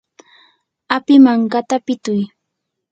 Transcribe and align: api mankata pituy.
api 0.95 1.15
mankata 1.23 1.77
pituy. 1.85 2.21